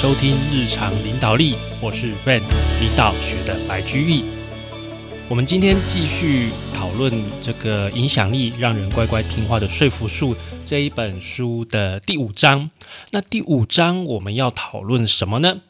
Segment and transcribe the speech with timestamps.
[0.00, 4.22] 收听日常领导力，我是 Van 领导学的白居易。
[5.28, 12.70] 我们今天继续讨论这个影响力让人乖乖听话的说服术这一本书的第五章。
[13.10, 15.62] 那第五章我们要讨论什么呢？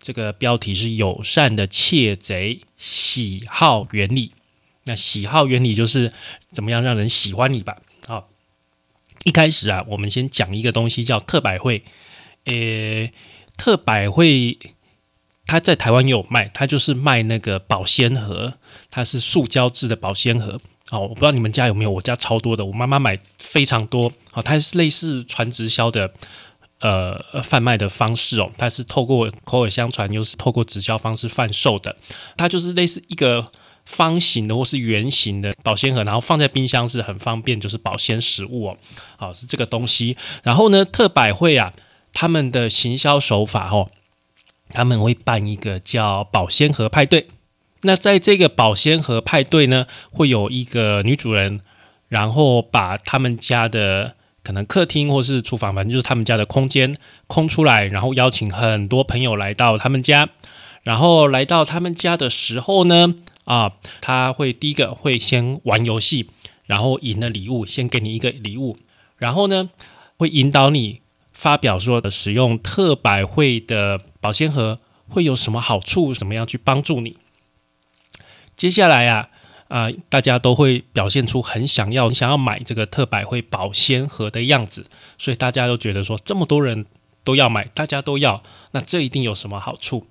[0.00, 4.30] 这个标题是友善的窃贼喜好原理。
[4.84, 6.12] 那喜好原理就是
[6.52, 7.78] 怎么样让人喜欢你吧。
[8.06, 8.28] 好，
[9.24, 11.82] 一开始啊，我们先讲一个东西叫特百惠。
[12.44, 13.10] 呃，
[13.58, 14.58] 特百惠
[15.46, 18.54] 它在台湾也有卖，它就是卖那个保鲜盒，
[18.90, 20.60] 它是塑胶制的保鲜盒。
[20.90, 24.10] 哦，我不知道你们家有没有，我家超多的，我妈妈买非常多。
[24.30, 26.10] 好，它是类似传直销的
[26.80, 31.96] 呃贩卖的方式哦，它是透过口耳相传，又是透过直销方式贩售的。
[32.36, 33.50] 它就是类似一个
[33.84, 38.78] 方形的或是圆形的保鲜盒，然后放在冰箱是很方便，就是保鲜食物哦。
[39.16, 40.16] 好，是这个东西。
[40.42, 41.72] 然后呢，特百惠啊。
[42.20, 43.92] 他们的行销手法哦，
[44.70, 47.28] 他们会办一个叫保鲜盒派对。
[47.82, 51.60] 那在这个保鲜盒派对呢，会有一个女主人，
[52.08, 56.96] 然后把他们家的可能客厅或是厨房，反正就是他们家的空间
[57.28, 60.28] 空出来，然后邀请很多朋友来到他们家。
[60.82, 66.28] 然后来到他们家的时候呢，啊，他会第一个会先玩游戏，
[66.66, 68.76] 然后赢了礼物，先给你一个礼物，
[69.18, 69.70] 然后呢
[70.16, 71.00] 会引导你。
[71.38, 76.12] 发表说的使用特百惠的保鲜盒会有什么好处？
[76.12, 77.16] 怎么样去帮助你？
[78.56, 79.30] 接下来啊
[79.68, 84.86] 啊，大家都会表现出很想要、想要买这个特百惠保鲜盒的样子，
[85.16, 86.86] 所以大家都觉得说，这么多人
[87.22, 88.42] 都要买，大家都要，
[88.72, 90.08] 那这一定有什么好处？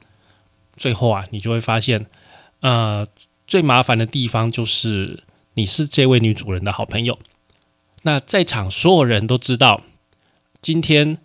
[0.77, 2.05] 最后啊，你就会发现，
[2.61, 3.05] 呃，
[3.45, 5.25] 最麻烦的地方就是
[5.55, 7.19] 你是这位女主人的好朋友，
[8.03, 9.81] 那在场所有人都知道。
[10.61, 11.17] 今天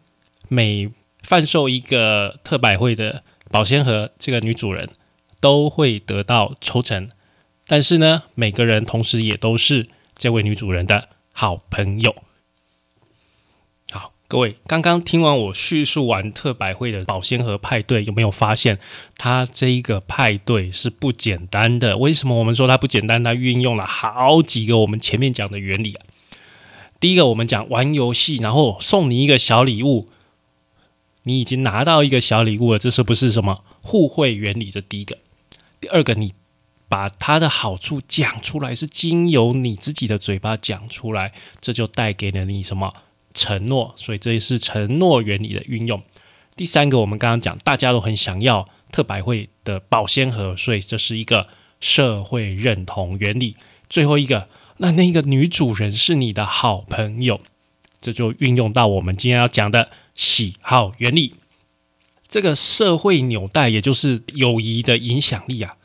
[0.48, 0.90] 每
[1.22, 4.90] 贩售一个特百惠的保鲜盒，这个女主人
[5.40, 7.08] 都会得到抽成。
[7.66, 12.14] 但是呢，每个人同时也都是这位女主人的好朋友。
[13.90, 18.78] 好，各位刚刚听完我叙述完特百惠的保鲜盒派对，有没有发现
[19.16, 21.96] 它这一个派对是不简单的？
[21.96, 23.24] 为什么我们说它不简单？
[23.24, 26.04] 它运用了好几个我们前面讲的原理啊。
[27.02, 30.08] 第一个，我们讲玩游戏，然后送你一个小礼物，
[31.24, 34.70] 你已经拿到一个小礼物了，这是不是什么互惠原理？
[34.70, 35.18] 这第一个。
[35.80, 36.32] 第二个，你
[36.88, 42.94] 把它的好处讲出来，是经由你自己的嘴巴讲出来，这就带给了你什么
[43.34, 43.92] 承诺？
[43.96, 46.00] 所以这也是承诺原理的运用。
[46.54, 51.48] 第三个，我们刚刚讲，大家都很想要特百惠的保鲜盒，所以这是一个
[51.80, 53.56] 社会认同原理。
[53.90, 54.46] 最后一个。
[54.78, 57.40] 那那个女主人是你的好朋友，
[58.00, 61.34] 这就运用到我们今天要讲的喜好原理。
[62.28, 65.76] 这个社会纽带，也就是友谊的影响力啊，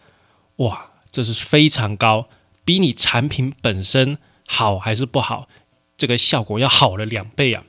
[0.58, 2.30] 哇，这是非常高，
[2.64, 5.50] 比你产品本身好还是不好，
[5.98, 7.66] 这个效果要好了两倍啊！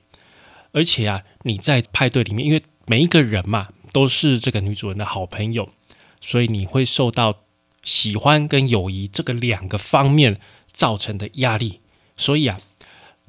[0.73, 5.69] 而且啊，你在派对里面，因为每一个人嘛都是这个女主人的好朋友，
[6.21, 7.41] 所以你会受到
[7.83, 10.41] 喜欢跟友谊这个两个方面。
[10.79, 11.81] 造成的压力，
[12.17, 12.61] 所以啊，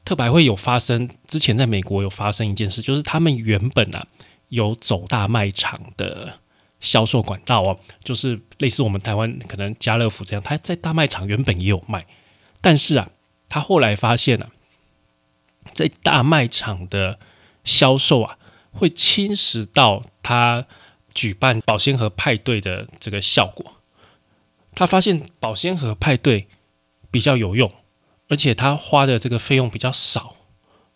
[0.06, 1.10] 特白会有发生。
[1.28, 4.06] 之前在美国有发生一件事，就是他们原本啊
[4.50, 6.38] 有走大卖场的
[6.80, 12.06] 销售管道哦，就是类似我们台湾可能家乐福这样，他在大卖场原本也有卖，
[12.62, 13.10] 但是啊，
[13.50, 14.52] 他后来发现啊，
[15.74, 17.18] 在大卖场的
[17.64, 18.38] 销售啊，
[18.72, 20.68] 会侵蚀到他
[21.16, 23.74] 举办保鲜盒派对的这个效果。
[24.76, 26.48] 他发现保鲜盒派对。
[27.12, 27.72] 比较有用，
[28.28, 30.36] 而且他花的这个费用比较少，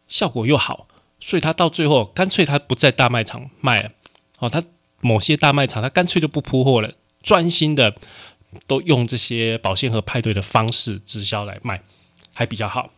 [0.08, 0.88] 效果又好，
[1.20, 3.92] 所以他到最后干脆他不在大卖场卖了。
[4.40, 4.64] 哦，他
[5.02, 7.96] 某些大卖场他干脆就不铺货了，专心的
[8.68, 11.82] 都用这些保鲜盒派对的方式直销来卖，
[12.34, 12.92] 还比较好。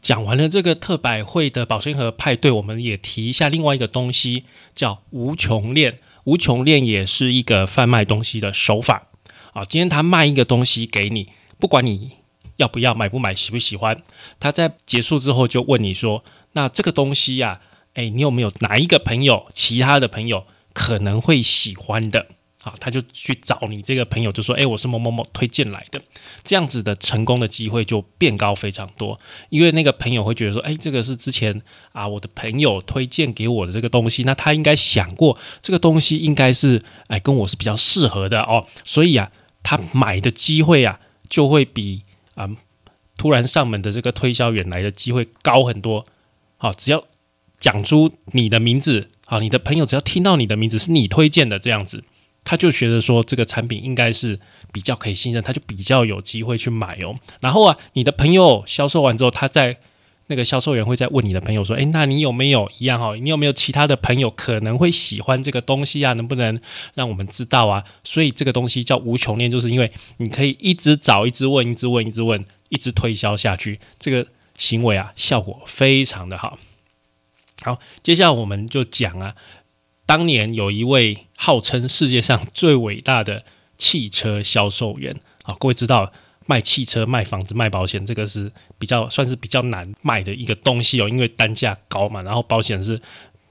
[0.00, 5.98] 讲完了这个特百惠的保鲜盒派对，我们也提一下另外一个东西，叫无穷链。
[6.24, 9.08] 无穷链也是一个贩卖东西的手法。
[9.54, 11.30] 啊，今天他卖一个东西给你。
[11.58, 12.12] 不管你
[12.56, 14.02] 要不要买不买喜不喜欢，
[14.40, 17.60] 他在结束之后就问你说：“那这个东西呀，
[17.94, 22.28] 哎，你有没有哪一个朋友，其他的朋友可能会喜欢的？”
[22.64, 26.02] 啊，他就去找你这个朋友，就说：“哎，我是某某某推荐来的。”
[26.42, 29.18] 这样子的成功的机会就变高非常多，
[29.48, 31.62] 因为那个朋友会觉得说：“哎，这个是之前
[31.92, 39.30] 啊我的朋友推荐给我的这个东西，那他应该想过这个东西应该是哎跟我是比较适合的哦，所以啊，
[39.62, 42.02] 他买的机会啊。”就会比
[42.34, 42.48] 啊
[43.16, 46.04] 突然上门的这个推销员来的机会高很多。
[46.56, 47.04] 好，只要
[47.58, 52.04] 讲出你的名字好，你的朋友只要听到你的名字是你推荐的这样子，
[52.44, 54.40] 他就觉得说这个产品应该是
[54.72, 57.16] 比较可以信任，他就比较有机会去买哦。
[57.40, 59.78] 然后啊，你的朋友销售完之后，他在
[60.28, 63.14] 那个销售员会再问你的朋友说：“诶，那你有没有一样哈？
[63.16, 66.12] 你有没有其他的朋友可能会喜欢这个东西啊？
[66.12, 66.60] 能不能
[66.94, 74.26] 让我们知道啊？”所以这个东西叫无穷链，就是因为你可以一直找、一直问、一直问、一直问、一直推销下去，这个
[74.58, 76.58] 行为啊，效果非常的好。
[77.62, 79.34] 好，接下来我们就讲啊，
[80.04, 83.44] 当年有一位号称世界上最伟大的
[83.78, 86.12] 汽车销售员啊，各位知道。
[86.48, 92.22] 卖汽车、卖房子、卖保险，这个是比较算是比较难卖的一个东西哦，因为单价高嘛。
[92.22, 92.98] 然后保险是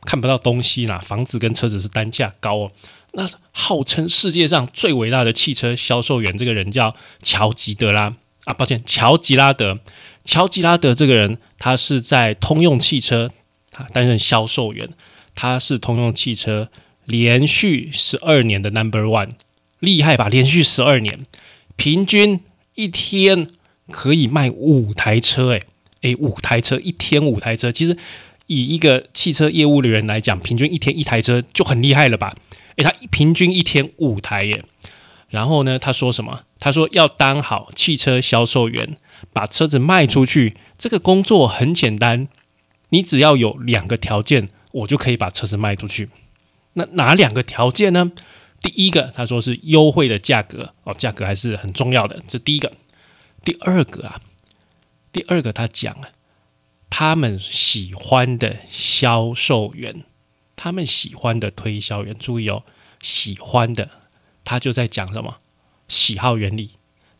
[0.01, 2.71] 看不到东西啦，房子跟车子是单价高哦。
[3.11, 8.15] 那号称世界上最伟大的汽车销售员，这个人叫乔吉德拉
[8.45, 9.79] 啊，抱歉，乔吉拉德。
[10.23, 13.29] 乔吉拉德这个人，他是在通用汽车
[13.69, 14.89] 他担任销售员，
[15.35, 16.69] 他是通用汽车
[17.05, 19.33] 连续十二年的 Number One，
[19.77, 20.27] 厉害吧？
[20.29, 21.27] 连续十二年，
[21.75, 22.41] 平均。
[22.77, 23.49] 一天
[23.89, 25.61] 可以卖五台车，诶
[26.01, 27.97] 诶，五台车，一天五台车，其实
[28.45, 32.35] 以一个汽车业务的人来讲，平均一天一台车就很厉害了吧？
[32.75, 34.63] 诶，他平均一天五台耶。
[35.29, 36.43] 然后呢，他说什么？
[36.59, 38.95] 他说要当好汽车销售员，
[39.33, 42.27] 把车子卖出去，这个工作很简单，
[42.89, 46.09] 你只要有两个条件，我就可以把车子卖出去。
[46.73, 48.11] 那哪两个条件呢？
[48.67, 52.21] 第一个，他说是优惠的价格哦，价格还是很重要的。
[52.27, 52.73] 这第一个，
[53.41, 54.19] 第二个啊，
[55.13, 56.09] 第二个他讲了，
[56.89, 60.03] 他们喜欢的销售员，
[60.57, 62.63] 他们喜欢的推销员，注意哦，
[63.01, 63.89] 喜欢的，
[64.43, 65.37] 他就在讲什么
[65.87, 66.71] 喜好原理。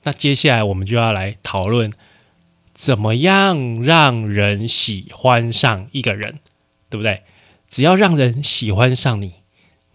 [0.04, 1.94] 那接下来我们就要来讨论，
[2.74, 6.42] 怎么样让人喜欢上一个人，
[6.90, 7.24] 对不对？
[7.70, 9.36] 只要让人喜欢上你，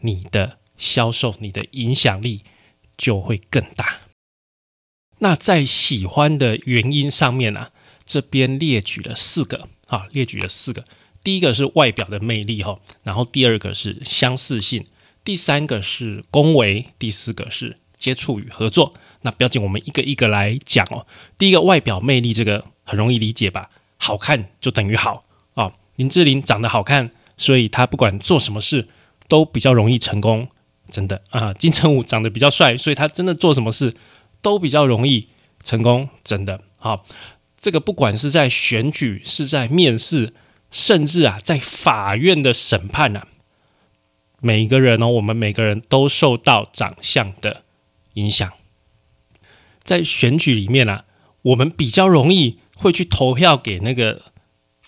[0.01, 0.57] 你的。
[0.83, 2.43] 销售你的影响力
[2.99, 4.01] 就会更大。
[5.21, 7.69] 那在喜欢的原因上面呢，
[8.05, 10.85] 这边列举了四个啊，列举了四个。
[11.23, 14.85] 第一个是外表的魅力哈，然后第二个是相似性，
[15.23, 18.93] 第三个是恭维，第四个是接触与合作。
[19.21, 21.07] 那不要紧，我们一个一个来讲哦。
[21.39, 23.71] 第一个外表魅力，这个很容易理解吧？
[23.99, 25.25] 好看就等于好
[25.55, 25.73] 啊。
[25.95, 28.89] 林志玲长得好看，所以她不管做什么事
[29.29, 30.49] 都比较容易成功。
[30.91, 33.95] 真的啊，金城武长得比较帅，所以他真的做什么事
[34.43, 35.29] 都比较容易
[35.65, 36.09] 成功。
[36.23, 37.07] 真的好，
[37.59, 40.35] 这个不管是在选举，是在面试，
[40.71, 43.27] 甚至啊，在法院的审判啊，
[44.41, 47.63] 每一个人哦，我们每个人都受到长相的
[48.15, 48.53] 影响。
[49.83, 51.05] 在选举里面啊，
[51.43, 54.23] 我们比较容易会去投票给那个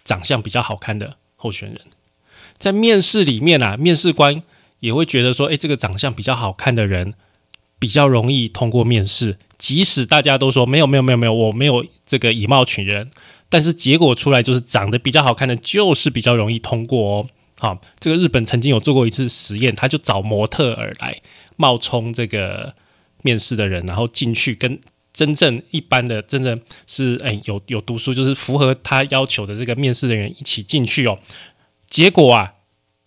[0.04, 1.80] 长相比较好看的候选人。
[2.58, 4.42] 在面试里面啊，面试官。
[4.80, 7.14] 也会觉得说，诶，这个长相比较好看的人
[7.78, 9.38] 比较容易通过面试。
[9.56, 13.10] 即使大家都说没有没有没有没有，我没有这个以貌取人，
[13.48, 17.26] 但是结果出来就是长得比较好看的，就是比较容易通过哦。
[17.58, 21.22] 好，这个日本曾经有做过一次实验，他就找模特儿来
[21.56, 22.74] 冒充这个
[23.22, 24.78] 面试的人，然后进去跟
[25.14, 31.18] 真正一般的真的是诶有有读书，就是符合他要求的这个面试的人一起进去哦。
[31.88, 32.52] 结果啊。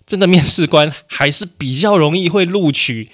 [0.08, 3.12] 真的面试官还是比较容易会录取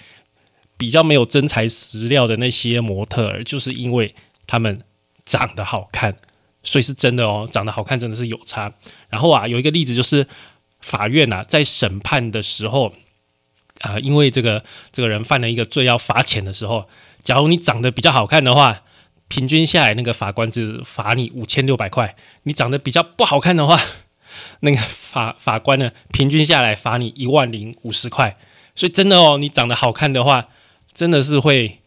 [0.78, 4.14] 比较没有真材实料的那些模特儿，就是因为
[4.46, 4.82] 他们
[5.26, 6.16] 长得好看，
[6.62, 8.72] 所以是真的哦，长得好看真的是有差。
[9.10, 10.28] 然后啊，有一个例子就是
[10.82, 12.94] 法院啊在审判的时候
[13.82, 16.88] 啊，因为这个这个人犯了一个罪要罚钱的时候，
[17.24, 18.84] 假如你长得比较好看的话，
[19.30, 23.80] 平均下来那个法官是罚你五千六百块；你长得比较不好看的话，
[24.62, 28.38] 那个法 法官呢，平均下来罚你一万零五十块，
[28.76, 30.48] 所以真的哦，你长得好看的话，
[30.94, 31.80] 真的是会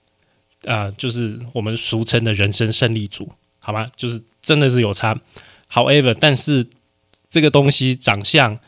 [0.65, 3.91] 啊，就是我们俗称的人生胜利组，好吗？
[3.97, 5.19] 就是真的是有差。
[5.73, 6.69] However，但是
[7.31, 8.59] 这个东西长相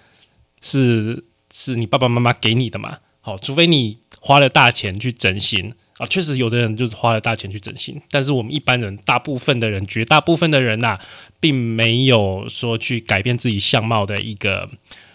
[0.61, 2.99] 是是你爸爸妈妈给你的嘛？
[3.20, 5.75] 好，除非你花了大钱去整形。
[5.99, 10.99] 啊，确实有的人就是花了大钱去整形，但是我们一般人，大部分的人，绝大部分的人呐，
[11.40, 14.69] 并没有说去改变自己相貌的一个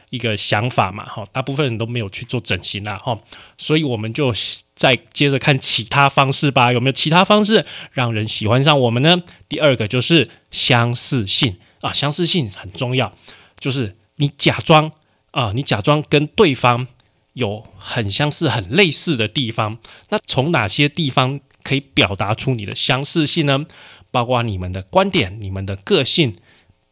[0.09, 3.17] 一个想法嘛，哈，大部分人都没有去做整形啊，哈，
[3.57, 4.33] 所以我们就
[4.75, 9.23] 再接着看其他方式吧，有没有其他方式让人喜欢上我们呢？
[9.47, 13.13] 第二个就是相似性啊，相似性很重要，
[13.57, 14.91] 就是你假装
[15.31, 16.87] 啊，你假装跟对方。
[17.33, 19.77] 有很相似、很类似的地方，
[20.09, 23.65] 那从哪些地方可以表达出你的相似性呢？
[24.11, 26.35] 包括你们的观点、你们的个性、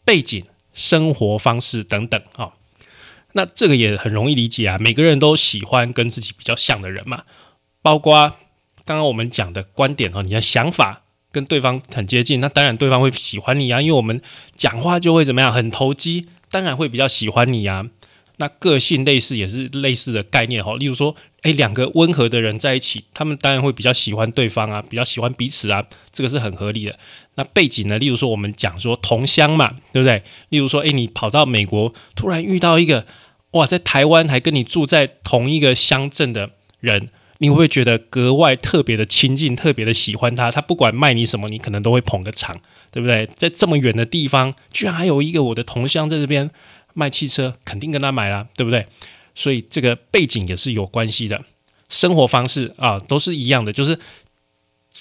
[0.03, 0.43] 背景、
[0.73, 2.53] 生活方式等等啊。
[3.33, 7.23] 那这个也很容易理解啊，每个人都喜欢跟自己比较像的人嘛，
[7.81, 8.35] 包括
[8.83, 14.19] 刚刚我们讲的观点哦，你的想法跟对方很接近，那当然对方会喜欢你啊，因为我们
[14.55, 17.85] 讲话就会怎么样，很投机，当然会比较喜欢你啊。
[18.41, 26.97] 那个性类似也是类似的概念哈，例如说，诶，两个温和的人在一起，他们当然会比较喜欢对方啊，比较喜欢彼此啊，这个是很合理的。
[27.35, 27.99] 那背景呢？
[27.99, 30.23] 例如说，我们讲说同乡嘛，对不对？
[30.49, 33.05] 例如说，诶，你跑到美国，突然遇到一个
[33.51, 40.49] 哇，在台湾还跟你住在同一个乡镇的人，你会不会觉得格外特别的亲近，特别的喜欢他？
[40.49, 42.55] 他不管卖你什么，你可能都会捧个场，
[42.91, 43.27] 对不对？
[43.35, 46.49] 在这么远的地方，居然还有一个我的同乡在这边。
[46.93, 48.87] 卖汽车肯定跟他买了，对不对？
[49.33, 51.41] 所以这个背景也是有关系的，
[51.87, 53.97] 生活方式啊都是一样的，就是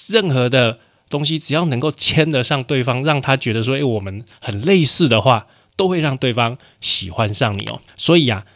[0.08, 0.78] 任何的
[1.08, 7.82] 东西只要能够牵得上对方，让他觉得说，诶，我们很类似的话，都会让对方喜欢上你哦。
[7.96, 8.46] 所以啊，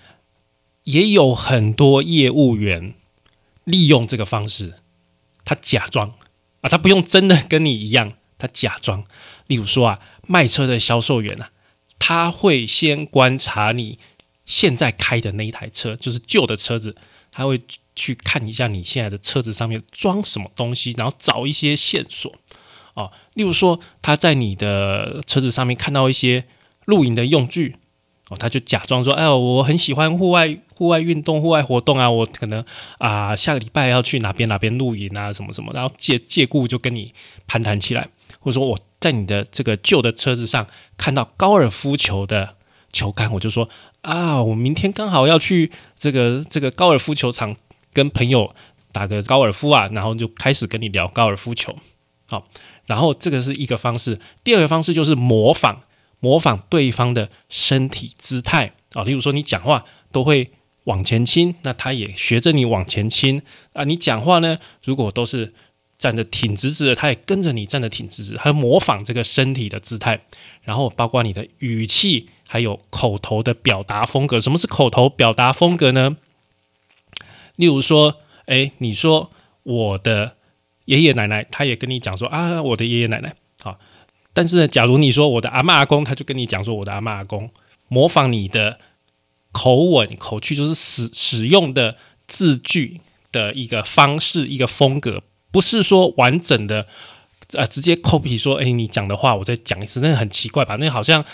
[0.84, 2.94] 也有很多业务员
[3.64, 4.74] 利用这个方式，
[5.44, 6.14] 他假装
[6.60, 9.04] 啊，他不用真的跟你一样，他假装。
[9.48, 9.98] 例如说啊，
[10.28, 11.50] 卖车的销售员啊。
[12.06, 13.98] 他会先观察你
[14.44, 16.94] 现在开的那一台车，就是旧的车子，
[17.32, 17.58] 他会
[17.96, 22.30] 去看一下你现在的车子上面装什么东西，然后找一些线索
[22.92, 23.10] 哦。
[23.32, 26.44] 例如说，他在你的车子上面看到一些
[26.84, 27.76] 露营的用具
[28.28, 32.62] 哦，他就假装说：“哎呦，我很喜欢户外户外运动、户外活动啊，我可能
[32.98, 37.14] 啊下个礼拜要去哪边哪边露营啊，什么什么。”然后借借故就跟你
[37.46, 38.06] 攀谈起来，
[38.44, 38.78] 或者说我。
[39.00, 42.56] 在你的这个旧的车子上看到高尔夫球的
[42.90, 43.68] 球杆，我就说
[44.00, 47.54] 啊，我明天刚好要去这个这个高尔夫球场
[47.92, 48.54] 跟朋友
[48.92, 51.76] 打个高尔夫啊，然后就开始跟你聊高尔夫球。
[52.26, 52.48] 好，
[52.86, 55.82] 然后这个是一个方式，第二个方式就是模仿
[56.18, 60.50] 模仿对方的身体姿态啊，例如说你讲话都会
[60.84, 63.42] 往前倾，那他也学着你往前倾
[63.74, 65.52] 啊，你讲话呢，如果都是。
[66.04, 70.20] 站得挺直直的，他也跟着你站得挺直直，他模仿这个身体的姿态，
[70.60, 74.38] 然后包括你的语气，还有口头的表达风格。
[74.38, 76.18] 什么是口头表达风格呢？
[77.56, 79.30] 例如说，哎，你说
[79.62, 80.36] 我的
[80.84, 83.78] 爷爷奶奶，他也跟你讲说啊，我的爷爷奶奶好。
[84.34, 87.50] 但是呢，假如你说我的阿妈阿公，他就跟你讲说我的阿妈阿公，
[87.88, 88.78] 模仿你的
[89.52, 91.96] 口吻口气，就是使使用的
[92.26, 93.00] 字句
[93.32, 95.22] 的一个方式，一个风格。
[95.54, 96.84] 不是说完整的，
[97.52, 100.74] 呃，直接 copy 说，哎，你讲的话我再讲一次，那很奇怪吧？
[100.80, 101.24] 那好像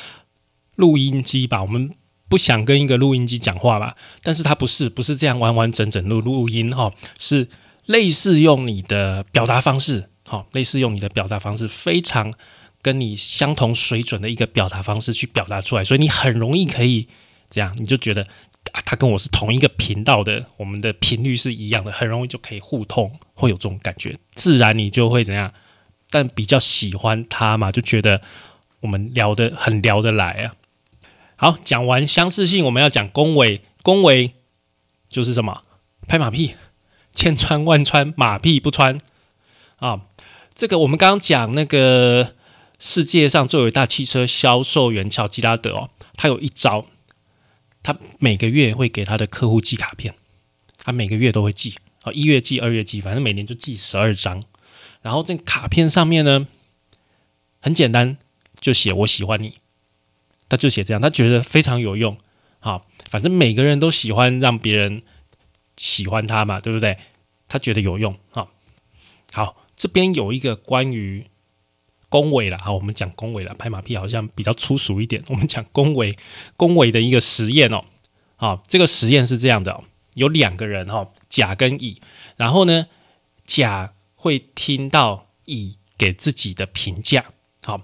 [0.76, 1.62] 录音机吧？
[1.62, 1.90] 我们
[2.28, 3.96] 不想跟一个录音机讲话吧？
[4.22, 7.48] 但是它不是，不是这样完完整整录录音哈，是
[7.86, 12.30] 类似用你的表达方式，好，类似用你的表达方式，非常
[12.82, 17.08] 跟你相同水准的一个表达方式去表达出来，所以你很容易可以
[17.48, 18.26] 这样，你就觉得。
[18.72, 25.52] 啊，他跟我是同一个频道的，我们的频率是一样的，很容易就可以互通，会有这种感觉，自然你就会怎样？
[26.10, 28.20] 但比较喜欢他嘛，就觉得
[28.80, 30.54] 我们聊得很聊得来啊。
[31.36, 34.34] 好，讲完相似性，我们要讲恭维，恭维
[35.08, 35.62] 就是什么？
[36.06, 36.54] 拍马屁，
[37.12, 38.98] 千穿万穿，马屁不穿
[39.76, 40.02] 啊。
[40.54, 42.34] 这个我们刚刚讲那个
[42.78, 46.86] 世界上最伟大汽车销售员乔吉拉德哦，他有一招。
[47.82, 50.14] 他每个月会给他的客户寄卡片，
[50.76, 54.42] 他每个月都会寄，啊，一月寄，二月寄，反正每年就寄十二张。
[55.02, 56.46] 然后这卡片上面呢，
[57.60, 58.18] 很简单，
[58.60, 59.54] 就写我喜欢你，
[60.48, 62.18] 他就写这样，他觉得非常有用。
[62.58, 65.02] 好，反正每个人都喜欢让别人
[65.76, 66.98] 喜欢他嘛，对不对？
[67.48, 68.18] 他觉得有用。
[68.30, 68.50] 好，
[69.32, 71.29] 好，这边有一个关于。
[72.10, 75.22] 恭维了啊，我们讲恭维了，拍马屁好像比较粗俗一点。
[75.28, 76.18] 我们讲恭维，
[76.56, 77.84] 恭维的一个实验哦。
[78.36, 79.82] 好，这个实验是这样的：
[80.14, 82.02] 有两个人哈，甲跟乙，
[82.36, 82.88] 然后呢，
[83.46, 87.24] 甲会听到乙给自己的评价。
[87.62, 87.80] 好，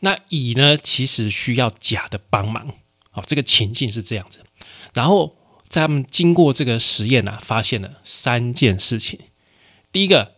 [0.00, 2.72] 那乙呢，其实需要甲的帮忙。
[3.10, 4.42] 好，这个情境是这样子。
[4.94, 5.36] 然后
[5.68, 9.20] 在他们经过这个实验呢，发现了三件事情。
[9.92, 10.37] 第一个。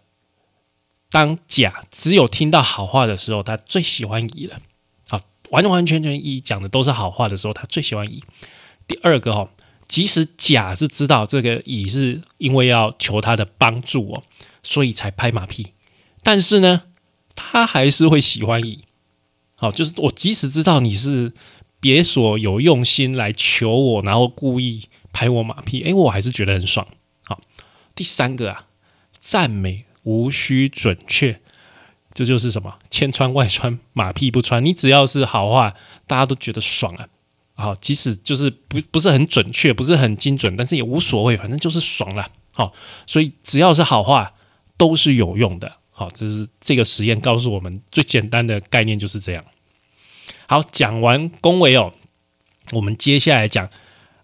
[1.10, 4.60] 当甲只有听到好话的时候，他最喜欢乙了。
[5.08, 8.22] 好，完完全全乙讲的都是好话的时候，他最喜欢乙。
[8.86, 9.50] 第二个哈，
[9.88, 14.22] 即使甲是知道这个乙是因为要求他的帮助哦，
[14.62, 15.72] 所以才拍马屁，
[16.22, 16.84] 但是呢，
[17.34, 18.84] 他还是会喜欢乙。
[19.56, 21.32] 好，就是我即使知道你是
[21.80, 26.86] 别所有用心来求我，然后故意拍我马屁，诶，我还是觉得很爽。
[27.24, 27.40] 好，
[27.94, 28.66] 第三个啊，
[29.18, 29.86] 赞美。
[30.02, 31.40] 无需准确，
[32.14, 34.64] 这就是什么千穿万穿，马屁不穿。
[34.64, 35.74] 你只要是好话，
[36.06, 37.08] 大家都觉得爽啊
[37.54, 42.30] 好，即使就是不不是很准确，不是很精准，但是也无所谓，反正就是爽了。
[42.54, 42.72] 好，
[43.06, 44.32] 所以只要是好话
[44.78, 45.76] 都是有用的。
[45.90, 49.44] 好，这是这个实验告诉我们最简单的概念就是这样。
[50.46, 51.92] 好，讲完恭维哦，
[52.72, 53.68] 我们接下来讲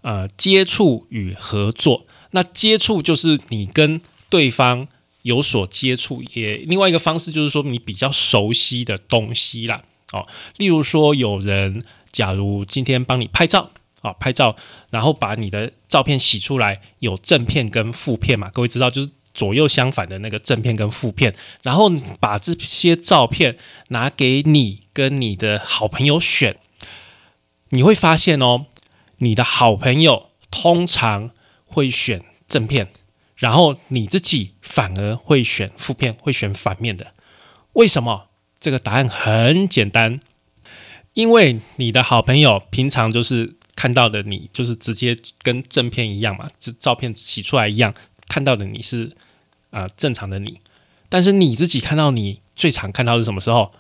[0.01, 2.07] 呃接触与合作。
[2.31, 4.89] 那接触就是你跟对方
[5.27, 9.83] 有所接触，也另外一个方式就是说你比较熟悉的东西啦。
[10.13, 11.85] 哦，例如说有人。
[12.13, 14.57] 假如今天帮你拍照啊，拍照，
[14.89, 18.49] 然后把你的照片洗出来，有正片跟负片嘛？
[18.49, 26.57] 各位知道，就是左右相反的那个正片跟负片，然后把这些照片拿给你跟你的好朋友选，
[27.69, 28.65] 你会发现哦，
[29.19, 31.33] 你的好朋友通常
[31.67, 32.89] 会选正片，
[33.37, 37.13] 然后你自己反而会选负片，会选反面的。
[37.75, 38.29] 为什么？
[38.59, 40.21] 这个答案很简单。
[41.13, 47.95] 因为你的好朋友平常就是看到的你，就是直接跟正片一样嘛，就照片洗出来一样，
[48.29, 49.15] 看到的你是
[49.71, 50.61] 啊正常的你。
[51.09, 53.73] 但是你自己看到你最常看到是什么时候？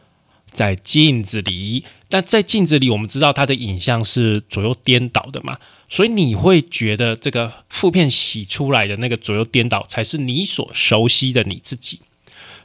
[0.47, 1.85] 在镜子里。
[2.09, 12.01] 但在镜子里，我们知道它的影像是左右颠倒的嘛，所以你会觉得这个负片洗出来的那个左右颠倒才是你所熟悉的你自己，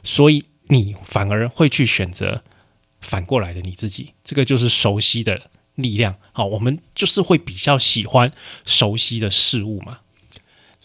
[0.02, 2.42] 所以你反而会去选择。
[3.04, 6.14] 反过来的你自己，这个就是熟悉的力量。
[6.30, 8.32] 好，我们就是会比较喜欢
[8.64, 9.98] 熟悉的事物嘛。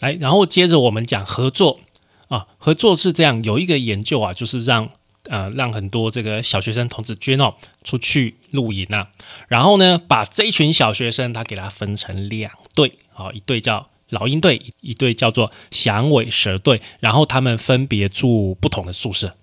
[0.00, 1.78] 来，然后接着我们讲合作
[2.26, 4.90] 啊，合作是这样，有一个研究啊，就是让
[5.28, 7.54] 呃让很多这个小学生童子军哦
[7.84, 9.10] 出去露营啊，
[9.48, 19.36] 然后呢把这一群小学生他给他分成两队，好，一队叫老鹰队，一队叫做响尾蛇队，然后他们分别住不同的宿舍。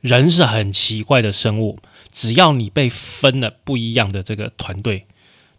[0.00, 1.78] 人是很奇怪的生物，
[2.10, 5.06] 只要你被分了不一样的这个团队，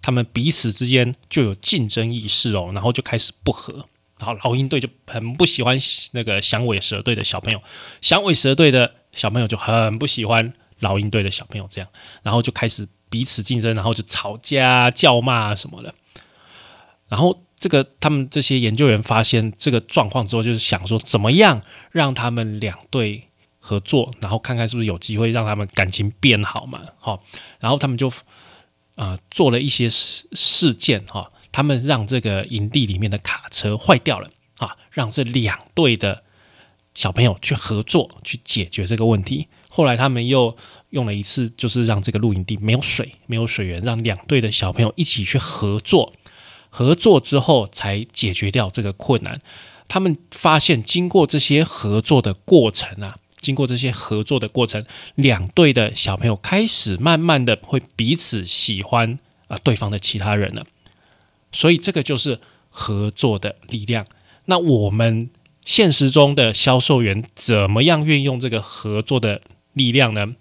[0.01, 3.85] 他们彼此之间就有竞争意识哦，然后就开始不和。
[4.19, 5.77] 然后老鹰队就很不喜欢
[6.11, 7.63] 那个响尾蛇队的小朋友，
[8.01, 11.89] 响尾蛇队的小朋友就很不喜欢老鹰队的小朋友，这样，
[12.24, 15.93] 然后就开始彼此竞争，然后就吵架、叫骂什么的。
[17.07, 23.27] 然后这个他们这些研究员发现这个状况之后，就是想说怎么样让他们两队。
[23.63, 26.81] 合作，然后看看是不是有机会让他们感情变好嘛？
[26.97, 27.24] 好，
[27.59, 28.11] 然后他们就
[28.95, 36.24] 啊做了一些事事件哈，他们让这个营地里面的卡车坏掉了啊，让这两队的
[36.94, 39.48] 小朋友去合作去解决这个问题。
[39.70, 40.56] 后来他们又
[40.90, 46.14] 用了一次，就是让这个露营地没有水，没有水源，让两队的小朋友一起去合作，
[46.70, 49.40] 合作之后才解决掉这个困难。
[49.88, 53.18] 他们发现，经过这些合作的过程啊。
[53.42, 60.64] 经过这些合作的过程，两队的小朋友开始慢慢的会彼此喜欢啊对方的其他人了，
[61.51, 64.06] 所以这个就是合作的力量。
[64.46, 65.32] 那我们
[65.63, 69.41] 现实中的销售员怎么样运用这个合作的
[69.74, 70.35] 力量呢？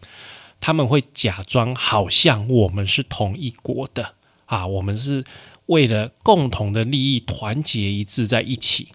[0.61, 4.14] 他们会假装好像我们是同一国的
[4.46, 5.24] 啊，我们是
[5.66, 8.88] 为了共同的利益团结一致在一起。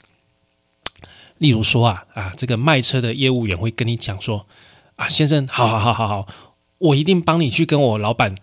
[1.38, 4.48] 例如说啊啊，这个卖车的业务员会跟你讲说
[4.96, 6.28] 啊，先生，好好好好好，
[6.78, 8.36] 我一定帮你去跟我老板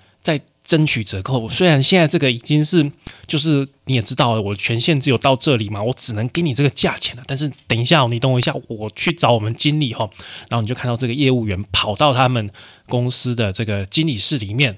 [0.65, 1.49] 争取折扣。
[1.49, 2.91] 虽然现在这个已经是
[3.27, 7.23] 就是你也知道了，我权限只有到这里嘛，我只能给你这个价钱了。
[7.27, 10.09] 但是等一下，你等我一下，我去找我们经理哈。
[10.49, 12.51] 然后你就看到这个业务员跑到他们
[12.89, 14.77] 公司的这个经理室里面，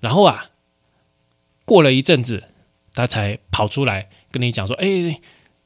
[0.00, 0.50] 然后啊，
[1.64, 2.44] 过了一阵子，
[2.94, 5.20] 他才跑出来跟你讲说，哎。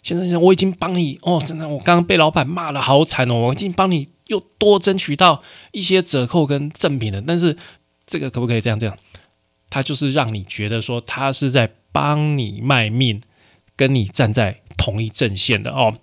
[0.05, 5.43] 先生，先生，我已经帮你哦，真的，我刚刚被老板骂的好惨哦，我已经帮你又多争取到
[5.73, 7.23] 一些折扣跟赠品了。
[7.27, 7.57] 但是
[8.07, 8.95] 这个可不可以这样这样？
[9.75, 13.21] 他就是让你觉得说他是在帮你卖命，
[13.75, 15.99] 跟你站在同一阵线的哦。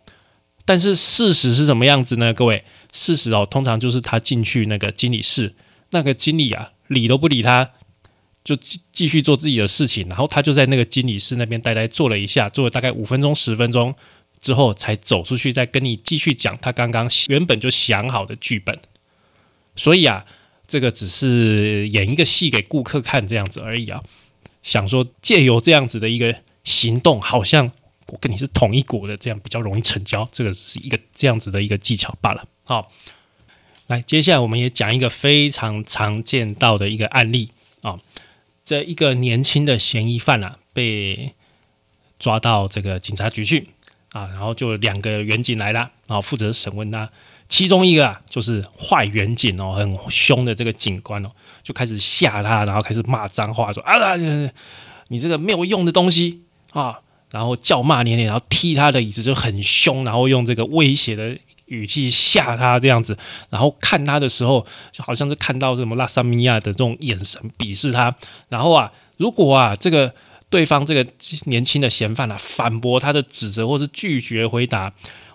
[0.65, 2.33] 但是事实是什么样子呢？
[2.33, 5.55] 各位，事实哦，通常就是他进去那个经理室，
[5.91, 7.69] 那个经理啊，理都不理他。
[8.43, 13.95] 就继继续做自己的事情，然后他就在那个经理室那边呆呆坐了一下，坐了大概五分钟十分钟
[14.41, 18.77] 之后，才走出去，再跟你继续讲他刚刚原本就想好的剧本。
[19.77, 20.25] 所以啊，
[20.71, 24.01] 这个只是演一个戏给顾客看这样子而已啊。
[24.63, 27.69] 想说借由这样子的一个行动，好像
[28.07, 30.25] 我跟你是同一国的，这样比较容易成交。
[30.31, 32.47] 这个是一个这样子的一个技巧罢了。
[32.63, 32.89] 好，
[33.87, 37.49] 来，接下来我们也讲一个非常常见到的一个案例
[37.81, 37.99] 啊。
[38.63, 41.33] 这一个年轻的嫌疑犯啊，被
[42.17, 43.67] 抓到这个警察局去
[44.13, 47.11] 啊，然后就两个远警来了，然后负责审问他。
[47.51, 51.29] 其中一个啊，就是坏远警哦，很凶的这个警官哦，
[51.61, 54.15] 就开始吓他，然后开始骂脏话，说啊，
[55.09, 57.01] 你这个没有用的东西啊！
[57.31, 63.17] 然后叫骂连连，然后踢他的椅子就很凶，然后用这个威胁的语气吓他这样子，
[63.49, 68.15] 然后看他的时候就好像是看到什么拉萨米亚的这种眼神鄙视他。
[68.47, 70.13] 然后啊，如果啊这个
[70.49, 71.05] 对方这个
[71.45, 74.93] 年轻的嫌犯啊反驳他的指责或是拒绝回答，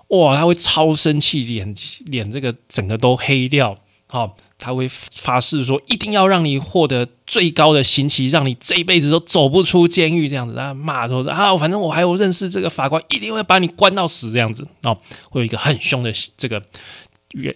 [0.08, 1.74] 哇，他会超生气，脸
[2.06, 4.36] 脸这个整个都黑掉，好。
[4.58, 10.30] 他会发誓说，一定要让你获得最高的刑期，让你这一辈子都走不出监狱。
[10.30, 14.32] 这样子，他骂说啊，反正我还有认识这个法官，一定会把你关到死。
[14.32, 14.96] 这样子哦，
[15.28, 16.62] 会有一个很凶的这个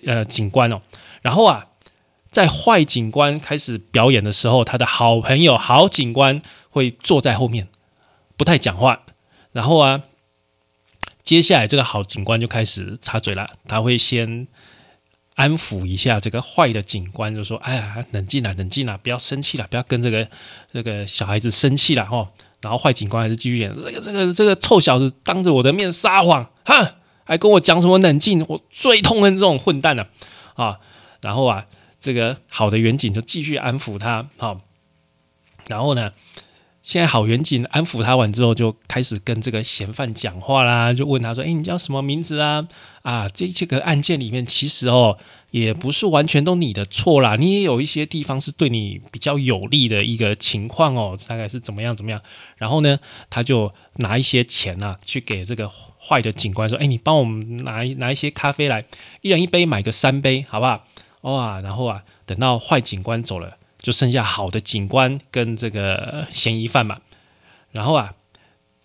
[0.05, 0.83] 呃警官哦。
[1.23, 1.69] 然后啊，
[2.31, 7.69] 在坏警官开始表演的时候，他的好朋友好警官会坐在后面，
[8.37, 9.01] 不太讲话。
[9.53, 10.03] 然后啊，
[11.31, 14.49] 接下来这个好警官就开始插嘴了，他会先。
[15.37, 20.29] 安抚一下这个坏的警官，就说：“哎呀，冷静啦，冷静啦，不要生气了，不要跟这个
[20.73, 22.29] 这个小孩子生气了哈。”
[22.61, 28.45] 然后坏警官还是继续演：“这个这个这个臭小子当着我的面撒谎，哼，还跟我讲什么冷静？
[28.49, 30.09] 我最痛恨这种混蛋了
[30.57, 30.81] 啊！”
[31.23, 31.65] 然后啊，
[32.01, 34.61] 这个好的远景就继续安抚他，好，
[35.69, 36.13] 然后呢？
[36.91, 42.67] 现在好远景安抚他完之后，就开始跟这个嫌犯讲话啦，就问他说：“哎，你叫什么名字啊？
[43.03, 45.17] 啊，这这个案件里面其实哦，
[45.53, 52.21] 也不是完全都你的错啦，你也有一些地方是对你比较有利的一个情况哦，大概是怎么样怎么样？
[52.57, 52.99] 然后呢，
[53.31, 58.85] 他就拿一些钱啊，去给这个坏的警官说：，哎，你帮我们拿拿一些咖啡来，
[59.21, 60.85] 一人一杯，买个三杯，好不好？
[61.21, 67.01] 哇，然后啊，等到坏警官走了。”就剩下好的警官跟这个嫌疑犯嘛，
[67.73, 68.15] 然后啊，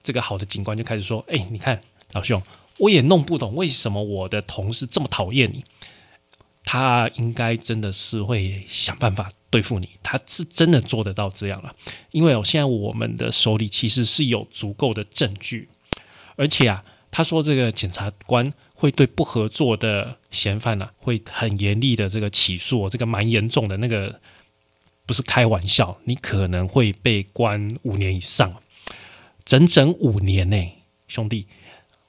[0.01, 1.81] 这个好的警官就开始说：“哎，你看
[2.13, 2.41] 老兄，
[2.77, 5.65] 我也弄不懂为什么我的同事这么讨厌你，
[6.63, 11.75] 他应该真的是会想办法对付你，他是真的做得到这样了。
[12.11, 15.67] 因为哦，现在我们的手里其实是有足够的证据，
[16.37, 24.21] 而且啊，他说这个检察官会对不合作的嫌犯呢，会很严厉的这个起诉，这个蛮严重的那个。”
[25.05, 28.55] 不是开玩笑，你可能会被关五年以上，
[29.45, 30.71] 整整五年呢，
[31.07, 31.47] 兄弟。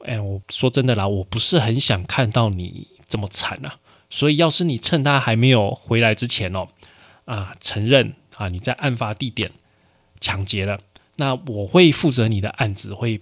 [0.05, 3.79] 哎，我说真的啦，我不是很想看到你这么惨啊。
[4.09, 6.69] 所以，要是你趁他还没有回来之前哦，
[7.25, 9.51] 啊，承认啊你在案发地点
[10.21, 10.81] 抢劫了，
[11.17, 13.21] 那我会负责你的案子，会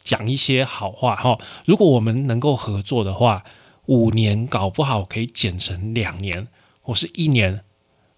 [0.00, 1.38] 讲一些好话哈。
[1.64, 3.44] 如果我们能够合作的话，
[3.86, 6.46] 五年搞不好可以减成两年
[6.82, 7.64] 或是一年。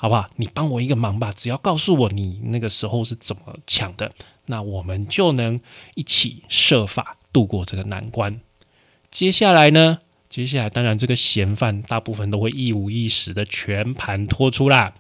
[0.01, 0.31] 好不好？
[0.37, 4.11] 你帮我一个忙吧，只要告诉我你那个时候是怎么抢的，
[4.47, 5.61] 那我们就能
[5.95, 8.41] 一起设法度过这个难关。
[9.11, 9.99] 接下来呢？
[10.31, 14.95] 接下来当然这个嫌犯大部分都会一五一十的全盘托出啦。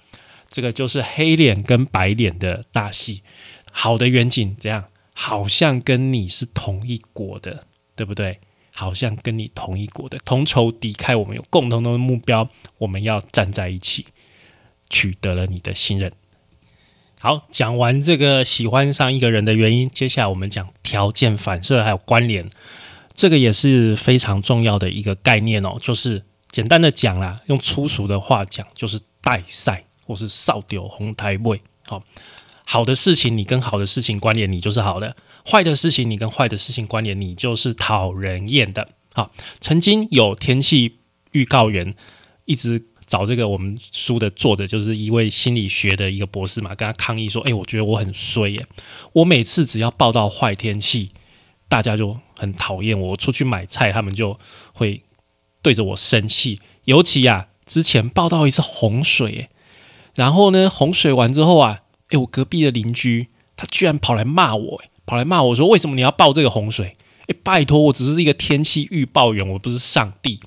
[0.50, 3.22] 这个就是黑脸跟白脸的大戏。
[3.72, 4.84] 好的远景怎样？
[5.14, 7.64] 好像跟你是同一国的，
[7.96, 8.38] 对不对？
[8.74, 14.04] 好像跟你同一国的，同仇敌忾，我们有共同的目标，我们要站在一起。
[14.90, 16.12] 取得了你的信任。
[17.22, 22.48] 好，讲完这个喜欢上一个人的原因，接下来我们讲条件反射还有关联，
[23.14, 25.76] 这个也是非常重要的一个概念哦。
[25.80, 31.60] 就是简单的讲啦，用粗俗的话讲，就是带赛或是扫丢红台位。
[31.86, 32.02] 好，
[32.64, 35.14] 好的事情你跟好的事情关联，你就是好的；
[35.46, 38.88] 坏的事情你跟坏的事情关联，你就是讨人厌的。
[39.12, 41.00] 好，曾经有天气
[41.32, 41.94] 预告员
[42.46, 42.86] 一直。
[43.10, 48.64] 找这个我们书的作者就是一位心理学的一个博士嘛，跟他抗议说：“哎，我觉得我很衰耶，
[49.14, 51.10] 我每次只要报到坏天气，
[51.68, 53.16] 大家就很讨厌我。
[53.16, 54.38] 出去买菜，他们就
[54.72, 55.02] 会
[55.60, 56.60] 对着我生气。
[56.84, 59.48] 尤其呀，之前报到一次洪水，
[60.14, 66.96] 然后呢，洪水完之后啊，哎，我隔壁的邻居他居然跑来骂我，跑来骂我说：为什么你要报这个洪水？
[67.26, 70.38] 哎，拜托，我只是一个天气预报员，我不是上帝。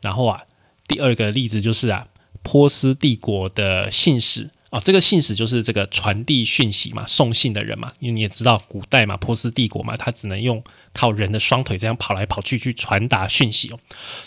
[0.00, 0.42] 然后啊。
[0.86, 2.06] 第二个例子就是啊，
[2.42, 7.90] 波斯帝国的信使啊，这个信使就是这个传递讯息嘛，送信的人嘛。
[7.98, 13.78] 因为你也知道，古代嘛，波斯帝国嘛，他只能用靠人的双腿这样跑来跑去去传达讯息哦。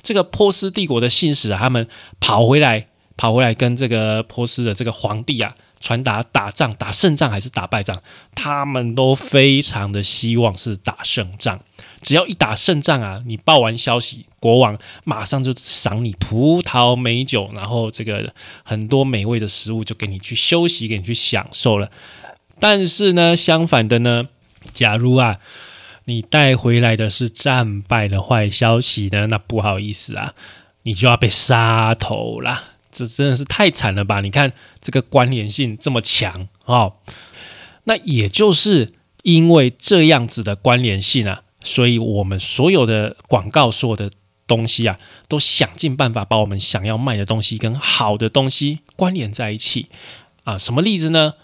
[0.02, 1.88] 这个波斯帝国的信使啊，他们
[2.20, 8.02] 跑回来，跑回来跟这个波斯的这个皇帝啊，传达打仗打胜仗还是打败仗，
[8.34, 11.62] 他们都非常的希望是打胜仗。
[12.02, 18.34] 只要一打胜仗啊，你报完消息，国王马上就赏你葡萄美酒，然后这个
[18.64, 21.92] 很多美味的食物就给你去休息，给你去享受了。
[22.60, 24.28] 但是呢，相反的呢，
[24.74, 25.40] 假如啊，
[26.06, 30.34] 你带回来的是战败的坏消息呢，那不好意思啊，
[30.84, 32.64] 你就要被杀头啦。
[32.92, 34.20] 这真的是太惨了吧？
[34.22, 36.96] 你看这个关联性这么强哦。
[37.84, 44.12] 那也就是因为这样子的关联性啊，所以我们所有的广告所有的
[44.48, 49.88] 东西啊，都想尽办法把我们想要卖的东西跟好的东西关联在一起
[50.44, 50.58] 啊。
[50.58, 51.36] 什么例子呢？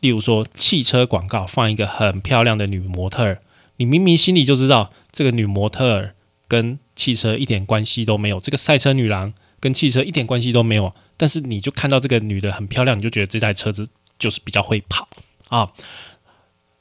[0.00, 3.42] 例如说汽车广告放一个很漂亮的女模特儿，
[3.76, 6.14] 你明明心里就知道这个女模特儿
[6.46, 13.88] 跟汽车一点关系都没有，这个赛车女郎跟汽车一点关系都没有，但是你就看到这个女的很漂亮，你就觉得这台车子
[14.18, 15.08] 就是比较会跑
[15.48, 15.72] 啊。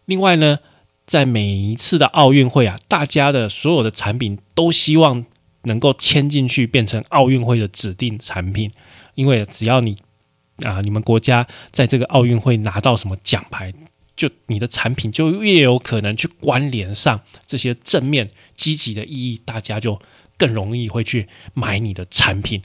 [0.06, 0.60] 另外呢，
[1.08, 5.26] 在每一次的奥运会啊，大家的所有的产品都希望
[5.64, 8.70] 能够签进去，变成奥运会的指定产品，
[9.16, 9.98] 因为只要你。
[10.66, 10.82] 啊！
[10.82, 13.72] 你们国家在这个奥运会拿到什么奖牌，
[14.16, 20.02] 就你的产品就越有可能去关联上这些正面积极的意义，大家就
[20.36, 22.60] 更容易会去买你的产品。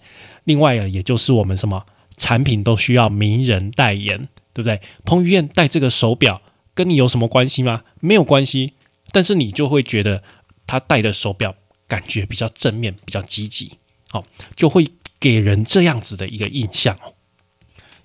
[0.44, 1.84] 另外啊，也就是我们什么
[2.16, 4.80] 产品都需要名人代言，对不对？
[5.04, 6.40] 彭于晏戴这个手表
[6.72, 7.82] 跟你有什么关系吗？
[8.02, 8.74] 没有关系，
[9.12, 10.24] 但是你就会觉得
[10.66, 11.54] 他戴的手表
[11.86, 13.78] 感觉比较正面、比较积极，
[14.10, 14.88] 好，就会
[15.20, 17.14] 给人这样子的一个印象哦。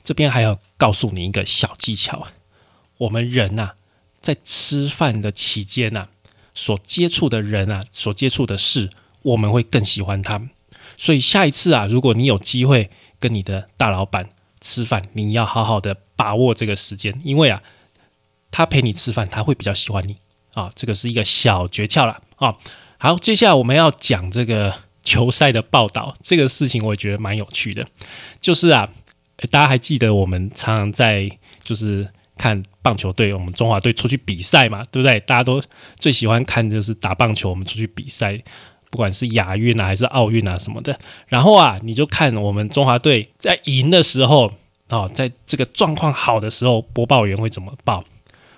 [0.04, 2.34] 这边还要告诉你一个小技巧啊，
[3.00, 3.72] 我们人呐，
[4.22, 6.10] 在吃饭的期间呐，
[6.54, 8.92] 所接触的人啊，所接触的事，
[9.24, 10.50] 我们会更喜欢他。
[10.96, 14.30] 所以下一次啊，如果你有机会跟你的大老板
[14.62, 17.64] 吃饭，你要好好的把握这个时间，因为啊，
[18.52, 20.18] 他陪你吃饭，他会比较喜欢你
[20.54, 20.72] 啊。
[20.76, 22.56] 这个是一个小诀窍了啊。
[22.98, 27.88] 好，接下来我们要讲这个球赛的报道，这个事情我也觉得蛮有趣的，
[28.40, 28.90] 就是啊。
[29.52, 31.30] 大家还记得我们常常在
[31.64, 35.20] 就是看棒球队，我们中华队出去比赛嘛，对不对？
[35.20, 35.62] 大家都
[36.00, 38.36] 最喜欢看就是打棒球，我们出去比赛，
[38.90, 41.00] 不管是亚运啊还是奥运啊什么的。
[41.28, 44.52] 然后啊，你就看我们中华队在赢的时候
[44.90, 48.04] 哦，在这个状况好的时候，播报员会怎么报？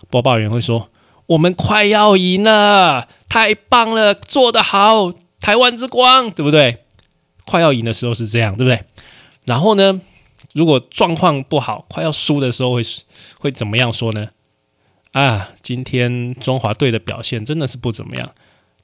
[0.10, 0.90] 播报员会说
[1.28, 6.86] ：“我们快要赢了，太棒了，做得好，台湾之光，对不对？”
[7.46, 8.84] 快要赢的时候是这样，对不对？
[9.46, 10.02] 然后呢？
[10.54, 12.82] 如果状况不好，快要输的时候会
[13.38, 14.30] 会怎么样说呢？
[15.12, 18.32] 啊，今天中华队的表现真的是不怎么样。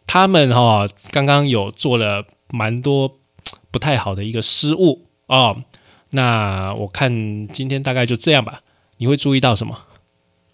[0.05, 3.17] 他们哈刚刚有做了蛮多
[3.71, 5.63] 不太好的一个失误哦。
[6.11, 8.61] 那我看今天大概就这样吧。
[8.97, 9.85] 你会注意到什么？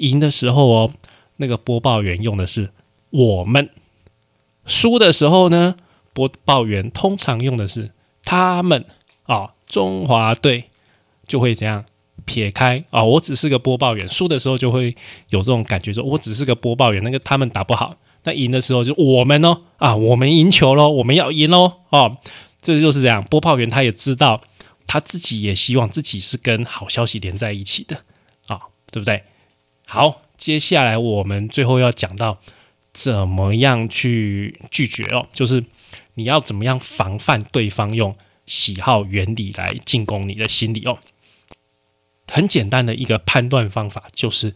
[0.02, 0.94] 赢的时候哦，
[1.38, 2.72] 那个播报员用的是
[3.10, 3.68] 我们；
[4.66, 5.76] 输的时候呢，
[6.14, 7.92] 播报员通常用的是
[8.24, 8.86] 他们
[9.24, 10.66] 啊，中华队。
[11.28, 11.86] 就会怎样
[12.26, 13.02] 撇开啊？
[13.02, 14.94] 我只是个播报员，输的时候就会
[15.30, 17.02] 有这种感觉，说我只是个播报员。
[17.06, 22.18] 那个他们打不好，那赢的时候就我们哦啊，我们赢球喽，我们要赢喽哦，
[22.62, 23.24] 这就是这样。
[23.24, 24.42] 播报员他也知道，
[24.86, 28.04] 他自己也希望自己是跟好消息连在一起的
[28.48, 28.60] 啊，
[28.92, 29.24] 对不对？
[29.94, 32.40] 好，接下来我们最后要讲到
[32.94, 35.66] 怎么样去拒绝哦，就是
[36.14, 41.00] 你要怎么样防范对方用喜好原理来进攻你的心理哦。
[42.30, 44.56] 很简单的一个判断方法，就是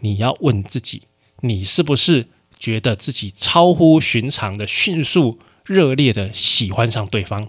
[0.00, 1.02] 你要问自己：
[1.42, 2.26] 你是不是
[2.58, 7.48] 觉得自己超乎寻常的迅速、热烈的喜欢上对方？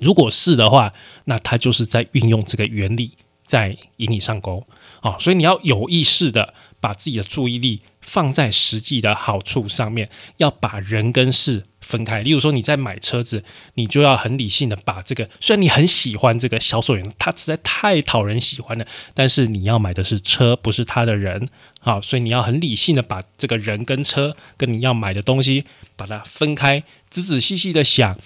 [0.00, 0.92] 如果是的话，
[1.26, 3.12] 那他就是在运用这个原理，
[3.46, 4.66] 在引你上钩
[5.04, 5.16] 啊！
[5.20, 11.66] 所以你要有意识的把自己的注意力放在实际的好处上面，要把人跟事。
[11.84, 21.46] 分开，例如说你在买车子，你就要很理性的把这个，虽然你很喜欢这个销售员，他实在太讨人喜欢了，但是你要买的是车，不是他的人，
[21.80, 28.18] 好，所以你要很理性的把这个人跟车跟你要买的东西把它分开，仔仔细细的想，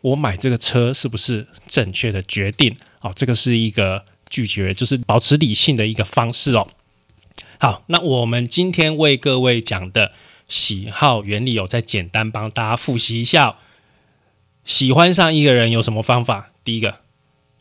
[0.00, 2.76] 我买这个车是不是正确的决定？
[2.98, 6.68] 好，这个是一个拒绝，就是保持理性的一个方式哦。
[7.58, 10.12] 好，那我们今天为各位讲的。
[10.48, 13.58] 喜好原理有再简单帮大家复习一下，
[14.64, 16.52] 喜欢上一个人有什么方法？
[16.64, 17.00] 第一个，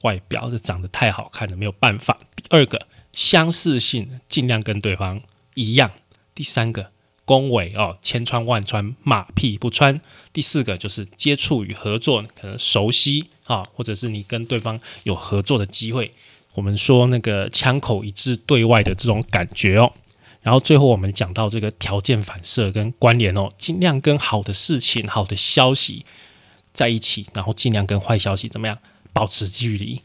[0.04, 5.22] 外表是长得太好看了，没有办法；第二个，相似性尽量跟对方
[5.56, 5.90] 一样；
[6.34, 6.92] 第三个，
[7.26, 10.00] 恭维哦，千穿万穿，马屁不穿；
[10.32, 16.14] 第四个就是接触与合作，可能熟悉啊，或者是你跟对方有合作的机会。
[16.58, 19.94] 我们说那个枪口一致对外的这种感觉哦。
[20.42, 26.04] 然后最后我们讲到这个条件反射跟关联哦，尽量跟好的事情、好的消息
[26.74, 28.80] 在一起，然后尽量跟坏消息怎么样
[29.14, 30.02] 保持距离，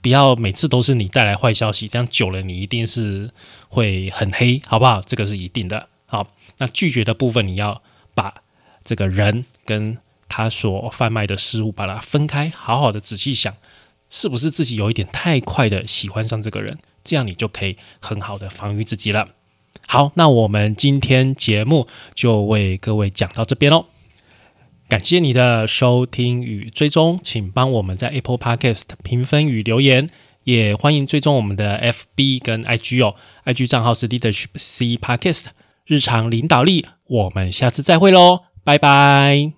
[0.00, 3.32] 不要每次都是你带来坏消息，这样久了你一定是
[3.68, 5.00] 会很黑，好不好？
[5.00, 5.88] 这个是一定的。
[6.06, 7.82] 好，那拒绝的部分你要
[8.14, 8.42] 把
[8.84, 13.54] 这个人跟他所贩卖的事物把它分开，好好的仔细想，
[14.10, 19.28] 是不是自己有一点太快的喜欢上这个人，这样你就可以很好的防御自己了。
[19.86, 23.86] 好，那我们今天节目就为各位讲到这边喽。
[24.88, 30.08] 感谢你的收听与追踪，请帮我们在 Apple Podcast 评分与留言，
[30.44, 33.16] 也欢迎追踪我们的 FB 跟 IG 哦。
[33.44, 35.46] IG 账号是 Leadership C Podcast
[35.86, 36.86] 日常领导力。
[37.08, 39.55] 我们下次再会喽，拜拜。